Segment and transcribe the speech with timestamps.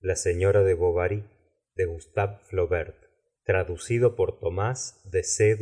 [0.00, 1.24] la señora de bovary
[1.86, 2.96] gustave flaubert
[3.44, 5.58] traducido por tomás de c.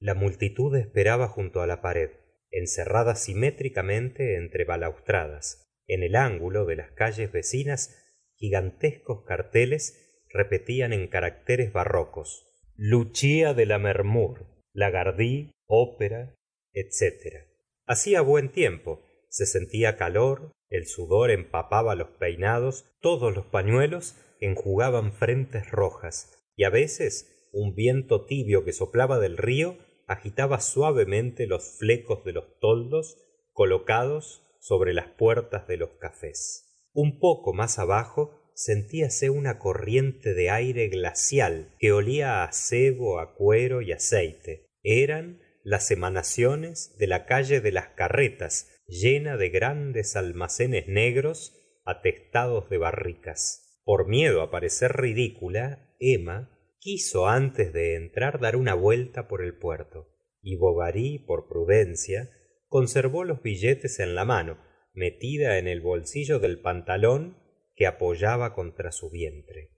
[0.00, 2.10] La multitud esperaba junto á la pared
[2.50, 7.94] encerrada simétricamente entre balaustradas en el ángulo de las calles vecinas
[8.34, 12.44] gigantescos carteles repetían en caracteres barrocos
[12.74, 16.34] lucia de la mermure lagardy opera
[16.74, 17.46] etc.
[17.86, 19.02] Hacia buen tiempo.
[19.30, 26.64] Se sentía calor el sudor empapaba los peinados todos los pañuelos enjugaban frentes rojas y
[26.64, 32.58] á veces un viento tibio que soplaba del río agitaba suavemente los flecos de los
[32.58, 33.16] toldos
[33.52, 36.88] colocados sobre las puertas de los cafés.
[36.92, 43.34] Un poco más abajo sentíase una corriente de aire glacial que olía á sebo á
[43.34, 44.70] cuero y aceite.
[44.82, 52.70] Eran las emanaciones de la calle de las carretas llena de grandes almacenes negros atestados
[52.70, 53.80] de barricas.
[53.84, 59.56] Por miedo á parecer ridicula emma quiso antes de entrar dar una vuelta por el
[59.56, 60.08] puerto
[60.42, 62.30] y bovary por prudencia
[62.68, 64.58] conservó los billetes en la mano
[64.92, 67.38] metida en el bolsillo del pantalón
[67.74, 69.70] que apoyaba contra su vientre.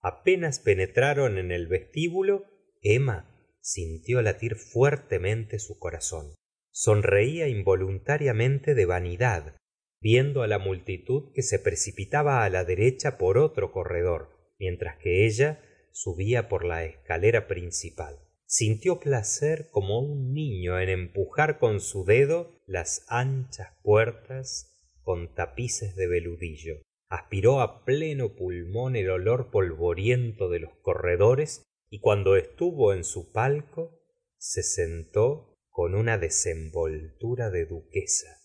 [0.00, 2.44] Apenas penetraron en el vestíbulo
[2.82, 6.34] emma sintió latir fuertemente su corazón.
[6.70, 9.56] Sonreía involuntariamente de vanidad
[10.00, 15.26] viendo á la multitud que se precipitaba á la derecha por otro corredor mientras que
[15.26, 18.18] ella subía por la escalera principal.
[18.46, 25.96] Sintió placer como un niño en empujar con su dedo las anchas puertas con tapices
[25.96, 32.92] de veludillo aspiró á pleno pulmón el olor polvoriento de los corredores y cuando estuvo
[32.92, 34.00] en su palco
[34.38, 38.38] se sentó con una desenvoltura de duquesa.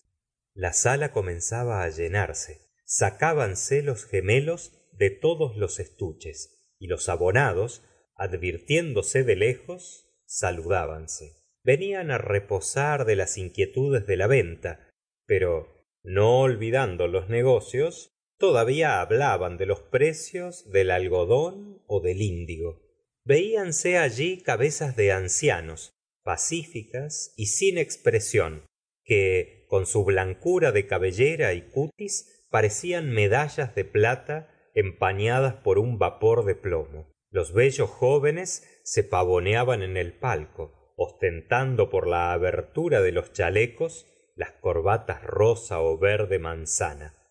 [0.54, 2.68] La sala comenzaba á llenarse.
[2.84, 7.82] Sacábanse los gemelos de todos los estuches y los abonados
[8.16, 11.36] advirtiéndose de lejos saludábanse.
[11.64, 14.88] Venían á reposar de las inquietudes de la venta
[15.26, 22.82] pero no olvidando los negocios todavía hablaban de los precios del algodón ó del índigo.
[23.24, 25.92] Veíanse allí cabezas de ancianos
[26.24, 28.64] pacíficas y sin expresión
[29.04, 36.00] que con su blancura de cabellera y cutis parecían medallas de plata empañadas por un
[36.00, 37.12] vapor de plomo.
[37.30, 44.04] Los bellos jóvenes se pavoneaban en el palco ostentando por la abertura de los chalecos
[44.34, 47.21] las corbatas rosa ó verde manzana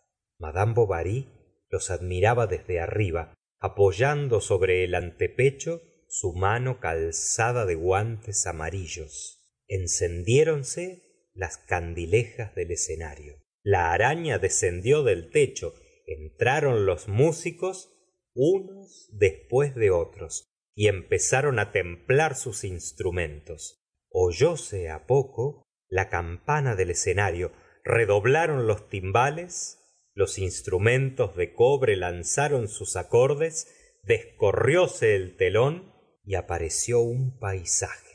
[0.41, 1.29] madame bovary
[1.69, 9.40] los admiraba desde arriba apoyando sobre el antepecho su mano calzada de guantes amarillos.
[9.68, 13.40] Encendiéronse las candilejas del escenario.
[13.63, 15.75] La araña descendió del techo.
[16.07, 17.94] Entraron los músicos
[18.34, 23.85] unos después de otros y empezaron á templar sus instrumentos.
[24.09, 27.52] Oyóse á poco la campana del escenario.
[27.84, 29.80] Redoblaron los timbales
[30.13, 33.67] los instrumentos de cobre lanzaron sus acordes
[34.03, 38.11] descorrióse el telón y apareció un paisaje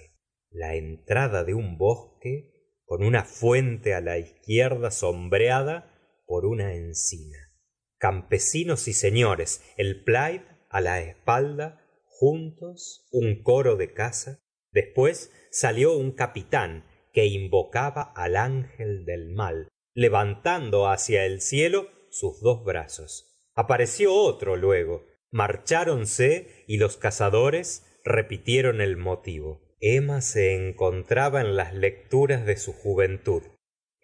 [0.50, 5.92] la entrada de un bosque con una fuente á la izquierda sombreada
[6.26, 7.52] por una encina.
[7.98, 10.40] Campesinos y señores el plaid
[10.70, 14.38] á la espalda juntos un coro de caza
[14.70, 22.40] después salió un capitán que invocaba al ángel del mal levantando hacia el cielo sus
[22.40, 23.42] dos brazos.
[23.56, 25.04] Apareció otro luego.
[25.32, 29.74] Marcháronse y los cazadores repitieron el motivo.
[29.80, 33.42] Emma se encontraba en las lecturas de su juventud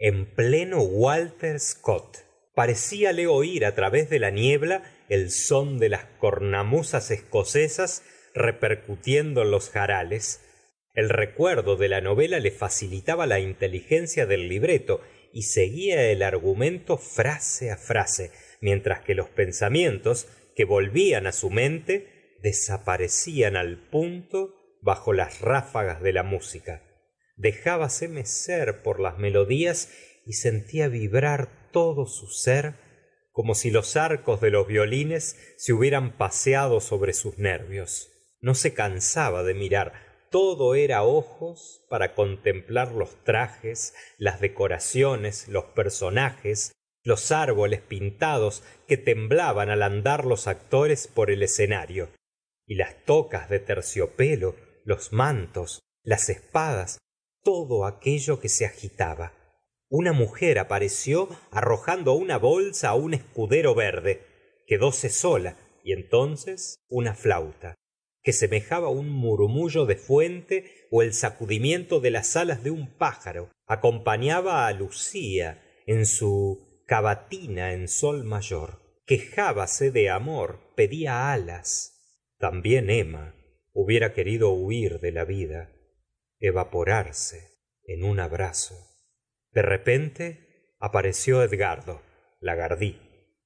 [0.05, 2.19] en pleno walter scott.
[2.57, 8.03] Parecíale oír á través de la niebla el son de las cornamusas escocesas
[8.35, 10.41] repercutiendo en los jarales.
[10.93, 15.01] El recuerdo de la novela le facilitaba la inteligencia del libreto
[15.33, 18.31] y seguía el argumento frase frase
[18.61, 26.13] mientras que los pensamientos que volvían su mente desaparecían al punto bajo las ráfagas de
[26.13, 26.83] la música.
[27.37, 29.91] Dejábase mecer por las melodías
[30.27, 32.75] y sentía vibrar todo su ser
[33.33, 38.11] como si los arcos de los violines se hubieran paseado sobre sus nervios.
[38.41, 45.67] No se cansaba de mirar todo era ojos para contemplar los trajes las decoraciones los
[45.67, 46.73] personajes
[47.05, 52.09] los árboles pintados que temblaban al andar los actores por el escenario
[52.67, 56.99] y las tocas de terciopelo los mantos las espadas
[57.43, 59.33] todo aquello que se agitaba.
[59.89, 64.25] Una mujer apareció arrojando una bolsa á un escudero verde.
[64.67, 67.75] Quedóse sola y entonces una flauta
[68.23, 73.51] que semejaba un murmullo de fuente ó el sacudimiento de las alas de un pájaro
[73.67, 78.81] acompañaba á lucia en su cavatina en sol mayor.
[79.07, 82.29] Quejábase de amor pedía alas.
[82.39, 83.35] También emma
[83.73, 85.73] hubiera querido huir de la vida
[86.39, 87.53] evaporarse
[87.85, 88.77] en un abrazo.
[89.53, 92.03] De repente apareció edgardo
[92.41, 92.99] lagardy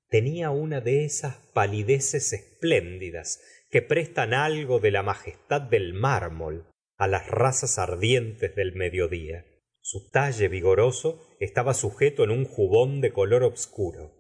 [0.09, 3.41] tenia una de esas palideces espléndidas
[3.77, 6.65] que prestan algo de la majestad del mármol
[6.97, 9.45] á las razas ardientes del mediodía.
[9.83, 14.17] Su talle vigoroso estaba sujeto en un jubón de color obscuro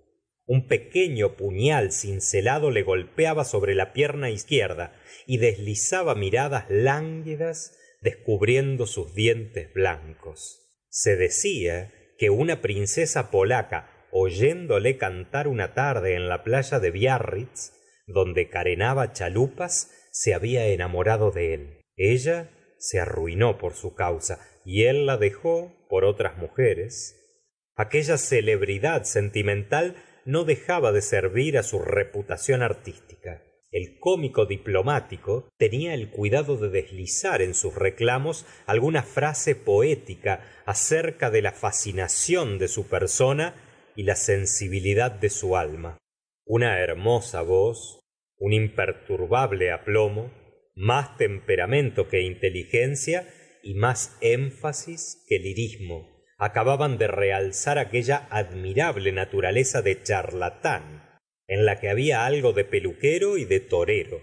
[0.47, 4.93] un pequeño puñal cincelado le golpeaba sobre la pierna izquierda
[5.26, 10.85] y deslizaba miradas lánguidas descubriendo sus dientes blancos.
[10.88, 17.73] Se decía que una princesa polaca oyéndole cantar una tarde en la playa de biarritz
[18.06, 21.81] donde carenaba chalupas se había enamorado de él.
[21.97, 27.43] Ella se arruinó por su causa y él la dejó por otras mujeres.
[27.75, 33.43] Aquella celebridad sentimental no dejaba de servir á su reputación artística.
[33.70, 41.31] El cómico diplomático tenia el cuidado de deslizar en sus reclamos alguna frase poética acerca
[41.31, 43.55] de la fascinación de su persona
[43.94, 45.99] y la sensibilidad de su alma
[46.46, 48.04] una hermosa voz
[48.38, 50.32] un imperturbable aplomo
[50.76, 53.28] más temperamento que inteligencia
[53.62, 56.25] y más énfasis que lirismo.
[56.38, 61.02] Acababan de realzar aquella admirable naturaleza de charlatán
[61.48, 64.22] en la que había algo de peluquero y de torero.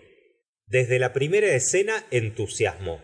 [0.66, 3.02] Desde la primera escena entusiasmó.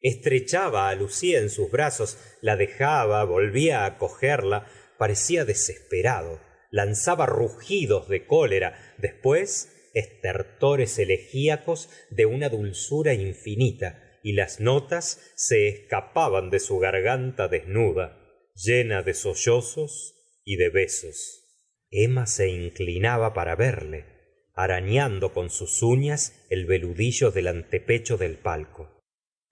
[0.00, 4.66] Estrechaba á lucia en sus brazos la dejaba volvía á cogerla
[4.98, 8.94] parecía desesperado lanzaba rugidos de cólera.
[8.98, 17.48] Después estertores elegíacos de una dulzura infinita y las notas se escapaban de su garganta
[17.48, 18.16] desnuda
[18.54, 20.14] llena de sollozos
[20.44, 21.46] y de besos.
[21.90, 24.20] Emma se inclinaba para verle
[24.54, 29.00] arañando con sus uñas el veludillo del antepecho del palco.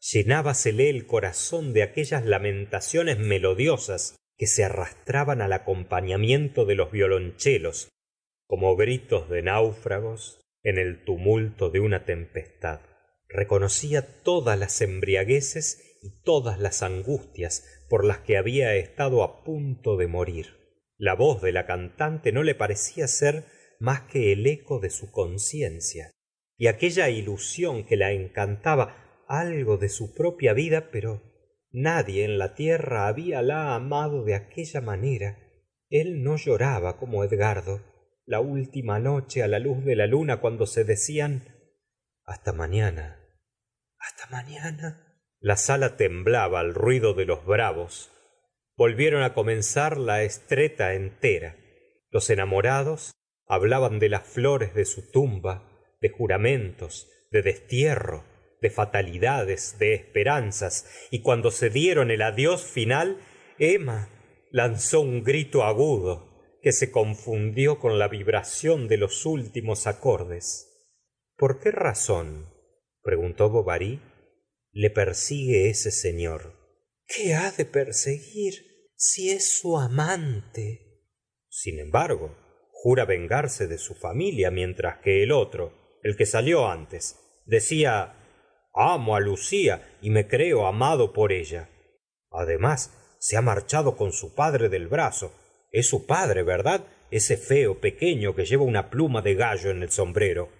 [0.00, 7.88] Llenábasele el corazón de aquellas lamentaciones melodiosas que se arrastraban al acompañamiento de los violoncellos
[8.46, 12.80] como gritos de náufragos en el tumulto de una tempestad.
[13.28, 19.96] Reconocía todas las embriagueces y todas las angustias por las que había estado á punto
[19.96, 20.56] de morir.
[20.96, 23.44] La voz de la cantante no le parecía ser
[23.80, 26.10] más que el eco de su conciencia
[26.56, 31.22] y aquella ilusión que la encantaba algo de su propia vida pero
[31.70, 35.38] nadie en la tierra habiala amado de aquella manera.
[35.90, 37.82] El no lloraba como edgardo
[38.26, 41.48] la última noche á la luz de la luna cuando se decían
[42.24, 43.18] hasta mañana
[43.98, 45.08] hasta mañana
[45.40, 48.10] la sala temblaba al ruido de los bravos.
[48.76, 51.56] Volvieron á comenzar la estreta entera.
[52.10, 53.12] Los enamorados
[53.46, 58.24] hablaban de las flores de su tumba de juramentos de destierro
[58.60, 60.86] de fatalidades de esperanzas.
[61.10, 63.18] Y cuando se dieron el adiós final
[63.58, 64.08] emma
[64.50, 70.90] lanzó un grito agudo que se confundió con la vibración de los últimos acordes.
[71.36, 72.52] Por qué razón
[73.02, 74.00] preguntó bovary.
[74.72, 76.54] Le persigue ese señor.
[77.06, 78.54] Qué ha de perseguir
[78.94, 80.88] si es su amante
[81.48, 82.36] sin embargo
[82.70, 85.72] jura vengarse de su familia mientras que el otro
[86.02, 88.14] el que salió antes decía
[88.78, 91.68] amo á lucia y me creo amado por ella.
[92.30, 95.32] Además se ha marchado con su padre del brazo.
[95.72, 99.90] Es su padre verdad ese feo pequeño que lleva una pluma de gallo en el
[99.90, 100.50] sombrero.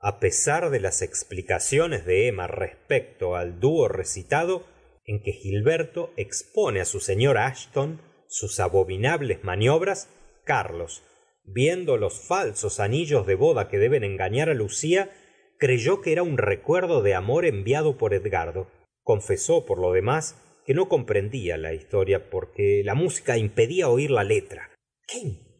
[0.00, 4.64] A pesar de las explicaciones de emma respecto al dúo recitado
[5.04, 10.08] en que gilberto expone á su señor asthon sus abominables maniobras
[10.44, 11.02] carlos
[11.50, 15.10] viendo los falsos anillos de boda que deben engañar á lucia
[15.58, 18.70] creyó que era un recuerdo de amor enviado por edgardo.
[19.02, 24.24] Confesó por lo demás que no comprendía la historia porque la música impedía oír la
[24.24, 24.70] letra.
[25.06, 25.58] Qué importa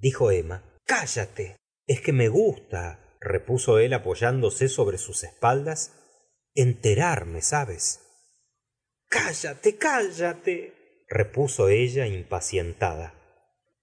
[0.00, 0.64] dijo emma.
[0.84, 1.56] Cállate.
[1.86, 5.94] Es que me gusta repuso él apoyándose sobre sus espaldas
[6.54, 8.00] enterarme sabes
[9.10, 10.72] cállate cállate
[11.08, 13.14] repuso ella impacientada.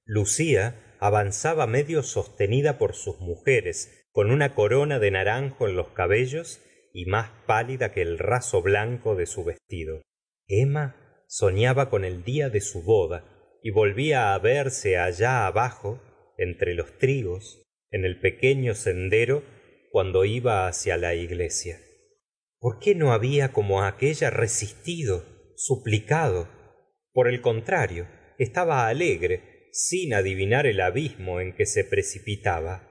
[0.05, 6.59] Lucia avanzaba medio sostenida por sus mujeres con una corona de naranjo en los cabellos
[6.91, 10.01] y más pálida que el raso blanco de su vestido.
[10.47, 16.01] Emma soñaba con el día de su boda y volvía á verse allá abajo
[16.35, 19.43] entre los trigos en el pequeño sendero
[19.91, 21.77] cuando iba hacia la iglesia.
[22.57, 26.49] Por qué no había como aquella resistido suplicado
[27.13, 28.07] por el contrario
[28.39, 32.81] estaba alegre sin adivinar el abismo en que se precipitaba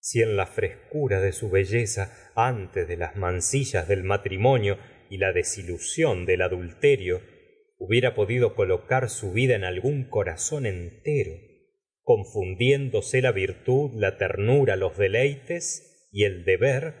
[0.00, 4.78] si en la frescura de su belleza antes de las mansillas del matrimonio
[5.08, 7.22] y la desilusión del adulterio
[7.78, 11.32] hubiera podido colocar su vida en algún corazón entero
[12.02, 16.94] confundiéndose la virtud la ternura los deleites y el deber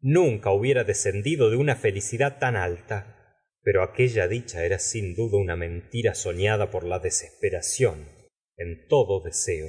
[0.00, 3.36] nunca hubiera descendido de una felicidad tan alta.
[3.60, 8.08] Pero aquella dicha era sin duda una mentira soñada por la desesperación
[8.56, 9.68] en todo deseo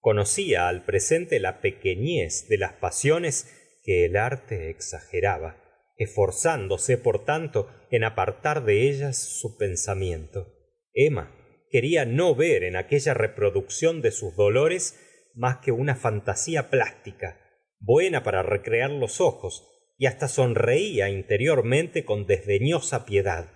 [0.00, 5.56] conocía al presente la pequenez de las pasiones que el arte exageraba
[6.00, 10.48] esforzándose por tanto en apartar de ellas su pensamiento.
[10.94, 11.36] Emma
[11.70, 14.98] quería no ver en aquella reproducción de sus dolores
[15.34, 17.38] más que una fantasía plástica
[17.78, 23.50] buena para recrear los ojos y hasta sonreía interiormente con desdeñosa piedad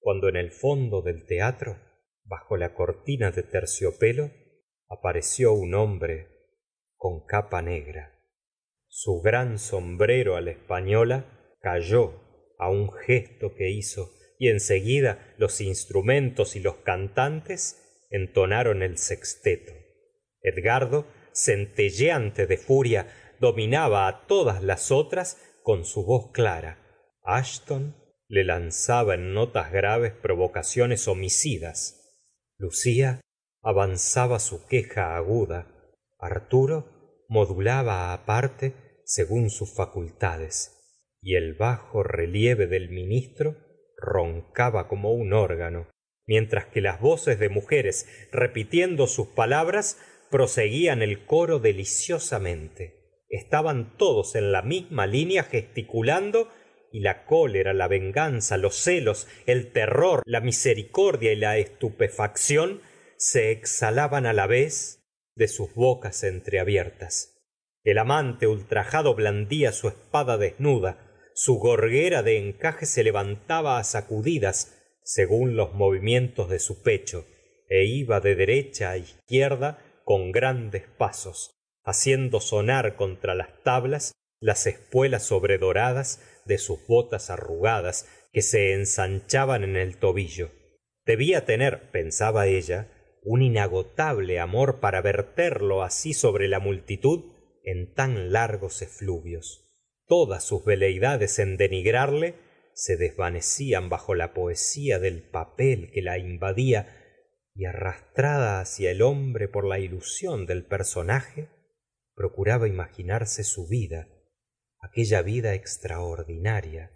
[0.00, 1.78] cuando en el fondo del teatro
[2.24, 4.32] bajo la cortina de terciopelo
[4.88, 6.28] apareció un hombre
[6.96, 8.18] con capa negra.
[8.88, 12.20] Su gran sombrero á la española cayó
[12.58, 18.98] á un gesto que hizo y en seguida los instrumentos y los cantantes entonaron el
[18.98, 19.72] sexteto.
[20.40, 23.08] Edgardo centelleante de furia
[23.40, 26.78] dominaba á todas las otras con su voz clara.
[27.22, 27.96] Asthon
[28.28, 32.22] le lanzaba en notas graves provocaciones homicidas.
[32.56, 33.20] Lucia
[33.64, 35.66] avanzaba su queja aguda.
[36.18, 40.74] Arturo modulaba aparte según sus facultades
[41.20, 43.56] y el bajo relieve del ministro
[43.96, 45.88] roncaba como un órgano
[46.26, 49.98] mientras que las voces de mujeres repitiendo sus palabras
[50.30, 53.22] proseguían el coro deliciosamente.
[53.28, 56.48] Estaban todos en la misma línea gesticulando
[56.92, 62.80] y la cólera la venganza los celos el terror la misericordia y la estupefacción
[63.18, 65.00] se exhalaban á la vez
[65.34, 67.42] de sus bocas entreabiertas.
[67.82, 74.80] El amante ultrajado blandía su espada desnuda su gorguera de encaje se levantaba á sacudidas
[75.02, 77.26] según los movimientos de su pecho
[77.68, 81.54] é iba de derecha á izquierda con grandes pasos
[81.84, 89.64] haciendo sonar contra las tablas las espuelas sobredoradas de sus botas arrugadas que se ensanchaban
[89.64, 90.50] en el tobillo.
[91.06, 92.88] Debía tener pensaba ella
[93.24, 99.64] un inagotable amor para verterlo así sobre la multitud en tan largos efluvios.
[100.06, 102.34] Todas sus veleidades en denigrarle
[102.74, 107.00] se desvanecían bajo la poesía del papel que la invadía
[107.54, 111.48] y arrastrada hacia el hombre por la ilusión del personaje
[112.14, 114.08] procuraba imaginarse su vida
[114.80, 116.90] aquella vida extraordinaria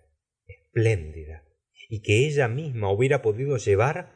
[0.47, 1.44] espléndida
[1.88, 4.12] y que ella misma hubiera podido llevar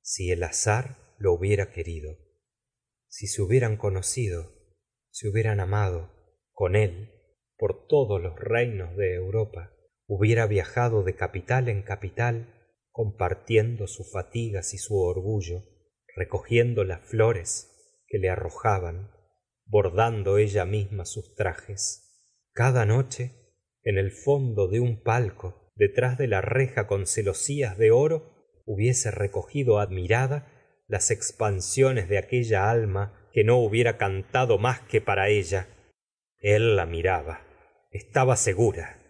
[0.00, 2.18] si el azar lo hubiera querido.
[3.08, 4.56] Si se hubieran conocido
[5.10, 6.10] se hubieran amado
[6.52, 7.10] con él
[7.56, 9.72] por todos los reinos de europa
[10.06, 12.52] hubiera viajado de capital en capital
[12.90, 15.64] compartiendo sus fatigas y su orgullo
[16.14, 19.10] recogiendo las flores que le arrojaban
[19.64, 22.30] bordando ella misma sus trajes.
[22.52, 23.32] Cada noche
[23.82, 29.10] en el fondo de un palco detrás de la reja con celosías de oro hubiese
[29.10, 30.52] recogido admirada
[30.88, 35.68] las expansiones de aquella alma que no hubiera cantado más que para ella.
[36.38, 37.42] El la miraba.
[37.90, 39.02] Estaba segura.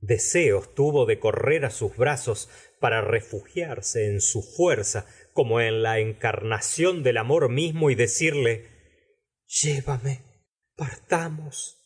[0.00, 2.48] Deseos tuvo de correr á sus brazos
[2.80, 8.68] para refugiarse en su fuerza como en la encarnación del amor mismo y decirle
[9.46, 10.22] llévame
[10.74, 11.78] partamos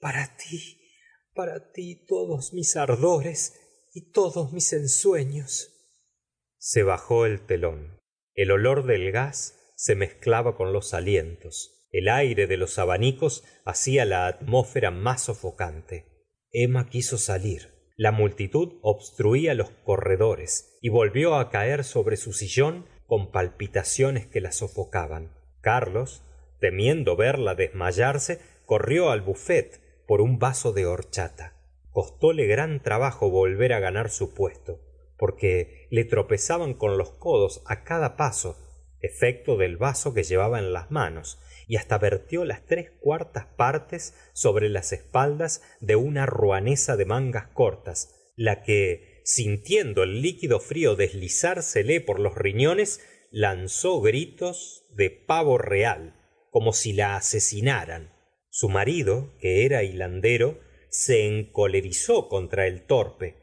[0.00, 0.78] para ti
[1.34, 3.60] para ti todos mis ardores
[3.92, 5.68] y todos mis ensueños
[6.56, 7.98] se bajó el telón
[8.34, 11.86] el olor del gas se mezclaba con los alientos.
[11.90, 16.06] El aire de los abanicos hacía la atmósfera más sofocante.
[16.50, 17.72] Emma quiso salir.
[17.96, 24.40] La multitud obstruía los corredores y volvió á caer sobre su sillón con palpitaciones que
[24.40, 25.32] la sofocaban.
[25.60, 26.22] Carlos
[26.58, 31.54] temiendo verla desmayarse corrió al buffet por un vaso de horchata.
[31.90, 34.91] Costóle gran trabajo volver á ganar su puesto
[35.22, 38.56] porque le tropezaban con los codos á cada paso
[38.98, 41.38] efecto del vaso que llevaba en las manos
[41.68, 47.46] y hasta vertió las tres cuartas partes sobre las espaldas de una rouenesa de mangas
[47.54, 53.00] cortas la que sintiendo el líquido frío deslizársele por los riñones
[53.30, 56.16] lanzó gritos de pavo real
[56.50, 58.10] como si la asesinaran.
[58.50, 63.36] Su marido que era hilandero se encolerizó contra el torpe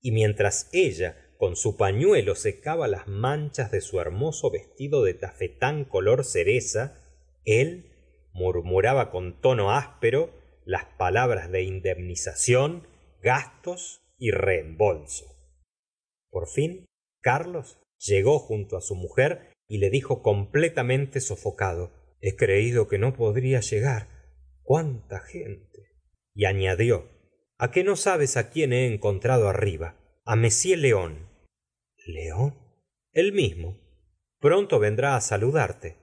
[0.00, 5.84] y mientras ella con su pañuelo secaba las manchas de su hermoso vestido de tafetán
[5.84, 7.02] color cereza
[7.44, 7.92] él
[8.32, 10.30] murmuraba con tono áspero
[10.64, 12.86] las palabras de indemnización
[13.22, 15.26] gastos y reembolso.
[16.30, 16.86] Por fin
[17.20, 23.14] carlos llegó junto á su mujer y le dijo completamente sofocado he creído que no
[23.14, 24.08] podría llegar.
[24.62, 25.92] Cuánta gente
[26.34, 27.08] y añadió
[27.58, 29.96] a qué no sabes á quién he encontrado arriba
[30.28, 31.28] m león.
[32.04, 32.58] León
[33.12, 33.78] el mismo.
[34.40, 35.98] Pronto vendrá á saludarte.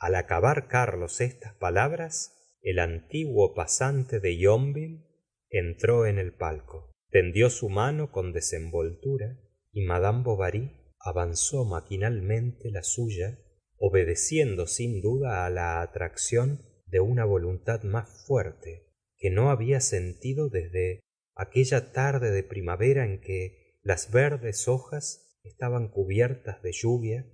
[0.00, 5.04] Al acabar carlos estas palabras el antiguo pasante de yonville
[5.48, 6.90] entró en el palco.
[7.10, 9.38] Tendió su mano con desenvoltura
[9.70, 13.38] y madame bovary avanzó maquinalmente la suya
[13.76, 20.48] obedeciendo sin duda á la atracción de una voluntad más fuerte que no había sentido
[20.48, 20.98] desde
[21.36, 23.57] aquella tarde de primavera en que
[23.88, 27.24] las verdes hojas estaban cubiertas de lluvia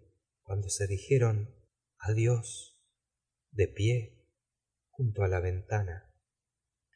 [0.45, 1.53] cuando se dijeron
[1.99, 2.81] adiós
[3.51, 4.31] de pie
[4.91, 6.15] junto á la ventana.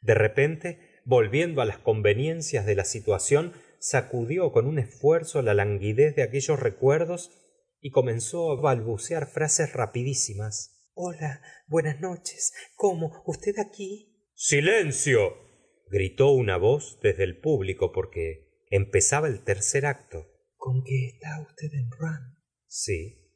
[0.00, 6.14] De repente volviendo á las conveniencias de la situación sacudió con un esfuerzo la languidez
[6.14, 7.32] de aquellos recuerdos
[7.80, 10.88] y comenzó á balbucear frases rapidísimas.
[10.94, 12.52] Hola buenas noches.
[12.76, 15.34] Cómo usted aquí silencio
[15.90, 20.26] gritó una voz desde el público porque empezaba el tercer acto.
[20.56, 23.32] Con que está usted en rouen sí.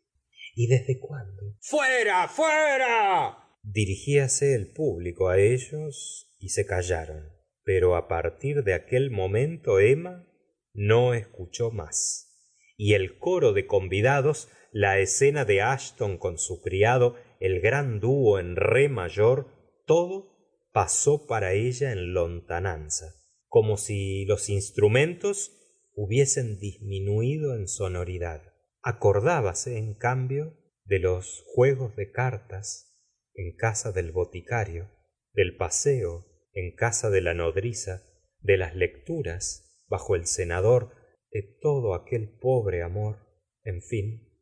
[0.54, 7.32] Y desde cuándo fuera fuera dirigíase el público á ellos y se callaron.
[7.64, 10.26] Pero á partir de aquel momento emma
[10.74, 12.28] no escuchó más.
[12.76, 18.38] Y el coro de convidados la escena de asthon con su criado el gran dúo
[18.38, 19.48] en re mayor
[19.86, 20.32] todo
[20.72, 23.14] pasó para ella en lontananza
[23.52, 25.52] como si los instrumentos
[25.94, 28.54] hubiesen disminuido en sonoridad.
[28.80, 32.96] Acordábase en cambio de los juegos de cartas
[33.34, 34.90] en casa del boticario
[35.34, 38.02] del paseo en casa de la nodriza
[38.40, 40.94] de las lecturas bajo el cenador
[41.30, 43.18] de todo aquel pobre amor
[43.64, 44.32] en fin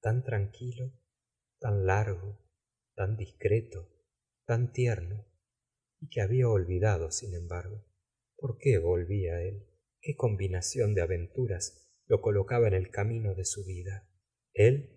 [0.00, 0.92] tan tranquilo
[1.58, 2.38] tan largo
[2.94, 3.88] tan discreto
[4.46, 5.26] tan tierno
[6.00, 7.84] y que había olvidado sin embargo
[8.44, 9.66] por qué volvía él.
[10.02, 14.06] Qué combinación de aventuras lo colocaba en el camino de su vida.
[14.52, 14.90] El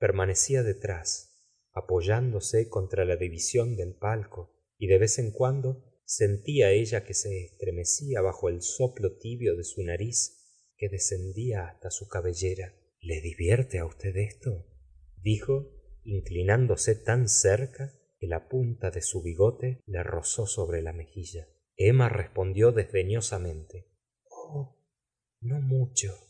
[0.00, 7.04] permanecía detrás apoyándose contra la división del palco y de vez en cuando sentía ella
[7.04, 12.74] que se estremecía bajo el soplo tibio de su nariz que descendía hasta su cabellera.
[13.00, 14.66] Le divierte á usted esto
[15.22, 15.70] dijo
[16.02, 21.46] inclinándose tan cerca que la punta de su bigote le rozó sobre la mejilla
[21.78, 23.86] emma respondió desdeñosamente.
[24.30, 24.76] Oh
[25.40, 26.28] no mucho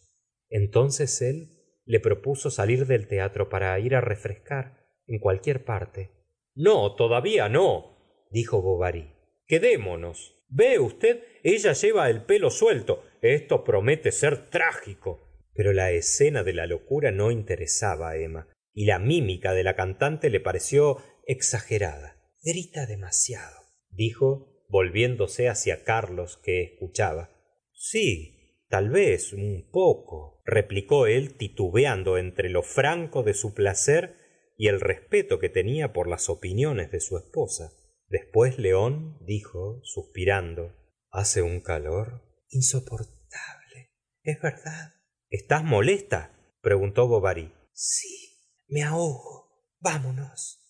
[0.50, 6.10] entonces él le propuso salir del teatro para ir á refrescar en cualquier parte.
[6.54, 9.14] No todavía no dijo bovary.
[9.46, 10.34] Quedémonos.
[10.48, 13.04] Ve usted ella lleva el pelo suelto.
[13.20, 18.84] Esto promete ser trágico pero la escena de la locura no interesaba á emma y
[18.84, 22.16] la mímica de la cantante le pareció exagerada.
[22.44, 23.58] Grita demasiado
[23.90, 27.30] dijo volviéndose hacia carlos que escuchaba.
[27.72, 28.34] Sí
[28.68, 34.16] tal vez un poco replicó él titubeando entre lo franco de su placer
[34.56, 37.72] y el respeto que tenia por las opiniones de su esposa.
[38.08, 40.74] Después león dijo suspirando
[41.10, 43.94] hace un calor insoportable.
[44.22, 44.98] Es verdad
[45.30, 47.52] estás molesta preguntó bovary.
[47.72, 48.28] Sí
[48.68, 49.64] me ahogo.
[49.80, 50.60] Vámonos.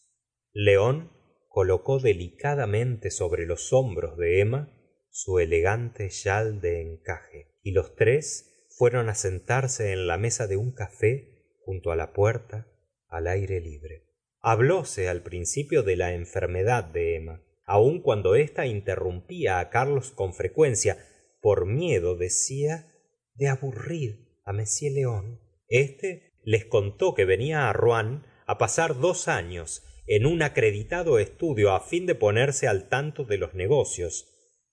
[0.53, 1.11] León
[1.59, 4.73] colocó delicadamente sobre los hombros de emma
[5.11, 10.57] su elegante chal de encaje y los tres fueron á sentarse en la mesa de
[10.57, 12.68] un café junto á la puerta
[13.09, 14.05] al aire libre.
[14.40, 20.35] Hablóse al principio de la enfermedad de emma aun cuando ésta interrumpía á carlos con
[20.35, 20.97] frecuencia
[21.40, 22.87] por miedo decía
[23.35, 29.27] de aburrir á m león este les contó que venia á rouen á pasar dos
[29.27, 34.27] años en un acreditado estudio á fin de ponerse al tanto de los negocios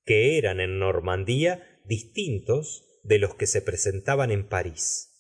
[0.06, 5.12] que eran en normandía distintos de los que se presentaban en parís.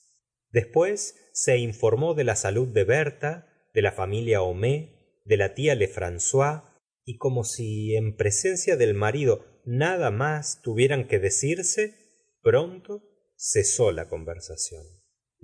[0.51, 4.89] Después se informó de la salud de berta de la familia homais
[5.25, 6.61] de la tia lefrancois
[7.03, 11.93] y como si en presencia del marido nada más tuvieran que decirse
[12.41, 13.03] pronto
[13.35, 14.94] cesó la conversación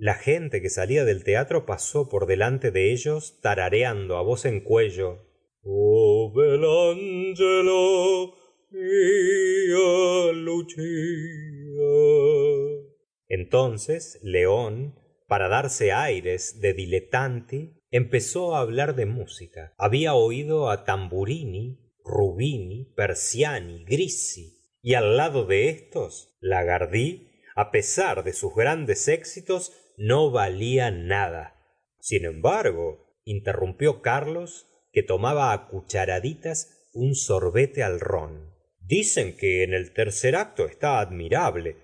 [0.02, 4.60] la gente que salía del teatro pasó por delante de ellos tarareando á voz en
[4.60, 5.20] cuello.
[13.28, 19.72] Entonces león para darse aires de dilettanti empezó á hablar de música.
[19.78, 28.24] Había oído á tamburini rubini persiani grisi y al lado de éstos lagardy á pesar
[28.24, 31.54] de sus grandes éxitos no valía nada.
[31.98, 39.74] Sin embargo interrumpió carlos que tomaba á cucharaditas un sorbete al rom dicen que en
[39.74, 41.76] el tercer acto está admirable.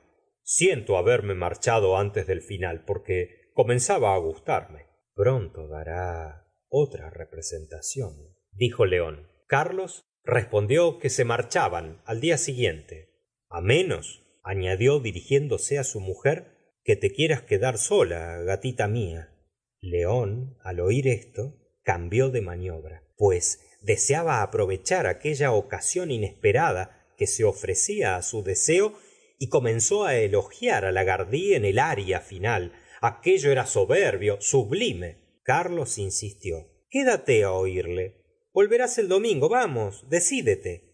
[0.43, 4.87] Siento haberme marchado antes del final porque comenzaba á gustarme.
[5.15, 9.29] Pronto dará otra representación dijo león.
[9.47, 13.15] Carlos respondió que se marchaban al día siguiente.
[13.49, 16.58] A menos añadió dirigiéndose á su mujer
[16.89, 19.29] que te quieras quedar sola gatita mía.
[19.83, 27.45] León al oír esto cambió de maniobra pues deseaba aprovechar aquella ocasión inesperada que se
[27.45, 28.95] ofrecía á su deseo
[29.39, 32.73] y comenzó á elogiar á lagardy en el aria final.
[33.03, 35.43] Aquello era soberbio sublime.
[35.43, 36.71] Carlos insistió.
[36.89, 38.15] Quédate á oírle.
[38.55, 40.88] Volverás el domingo vamos decídete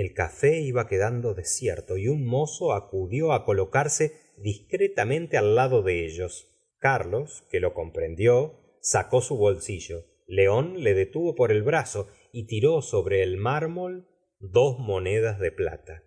[0.00, 6.04] el café iba quedando desierto y un mozo acudió á colocarse discretamente al lado de
[6.04, 6.46] ellos.
[6.78, 10.04] Carlos que lo comprendió sacó su bolsillo.
[10.28, 14.06] León le detuvo por el brazo y tiró sobre el mármol
[14.38, 16.04] dos monedas de plata.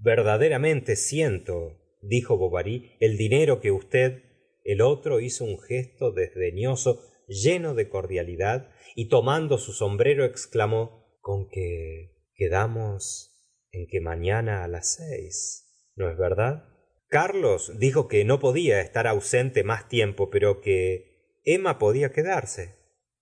[0.00, 4.22] Verdaderamente siento dijo bovary el dinero que usted
[4.64, 11.50] el otro hizo un gesto desdeñoso lleno de cordialidad y tomando su sombrero exclamó con
[11.50, 13.32] que quedamos
[13.72, 16.68] en que mañana á las seis no es verdad
[17.08, 22.74] carlos dijo que no podía estar ausente más tiempo pero que emma podía quedarse.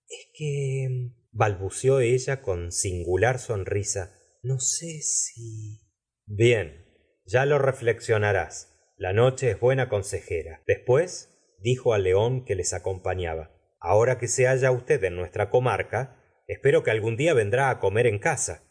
[0.09, 4.19] Es que balbuceó ella con singular sonrisa.
[4.43, 5.81] No sé si
[6.27, 6.87] bien
[7.27, 8.71] ya lo reflexionarás.
[8.97, 10.63] La noche es buena consejera.
[10.67, 13.51] Después dijo á león que les acompañaba.
[13.79, 18.07] Ahora que se halla usted en nuestra comarca espero que algún día vendrá á comer
[18.07, 18.64] en casa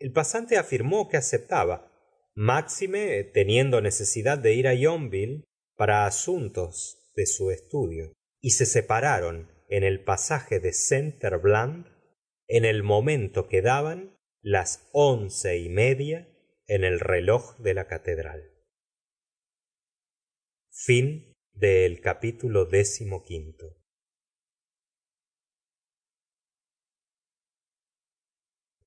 [0.00, 1.92] el pasante afirmó que aceptaba
[2.34, 5.44] máxime teniendo necesidad de ir á yonville
[5.76, 11.86] para asuntos de su estudio y se separaron en el pasaje de saint herbland
[12.48, 16.28] en el momento que daban las once y media
[16.66, 18.50] en el reloj de la catedral